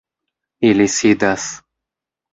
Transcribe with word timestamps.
Ili 0.69 0.87
sidas. 0.95 1.47